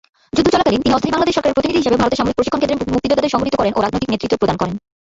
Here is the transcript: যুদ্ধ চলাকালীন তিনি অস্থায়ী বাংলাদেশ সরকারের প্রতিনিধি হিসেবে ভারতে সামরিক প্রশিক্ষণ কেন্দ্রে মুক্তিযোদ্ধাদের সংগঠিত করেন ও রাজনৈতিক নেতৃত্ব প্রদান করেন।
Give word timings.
যুদ্ধ 0.35 0.47
চলাকালীন 0.53 0.81
তিনি 0.83 0.95
অস্থায়ী 0.95 1.13
বাংলাদেশ 1.15 1.33
সরকারের 1.35 1.55
প্রতিনিধি 1.57 1.79
হিসেবে 1.81 2.01
ভারতে 2.01 2.15
সামরিক 2.19 2.37
প্রশিক্ষণ 2.37 2.59
কেন্দ্রে 2.59 2.91
মুক্তিযোদ্ধাদের 2.93 3.33
সংগঠিত 3.33 3.55
করেন 3.57 3.73
ও 3.77 3.79
রাজনৈতিক 3.85 4.09
নেতৃত্ব 4.13 4.35
প্রদান 4.41 4.57
করেন। 4.61 4.75